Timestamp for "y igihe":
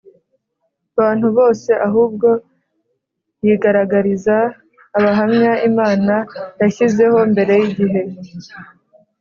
7.59-8.01